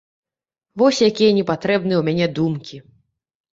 [0.83, 2.83] Вось якія непатрэбныя ў мяне думкі.